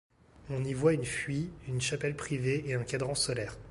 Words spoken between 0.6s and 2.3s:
y voit une fuie, une chapelle